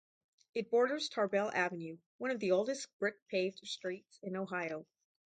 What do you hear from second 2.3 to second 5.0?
of the oldest brick-paved streets in Ohio.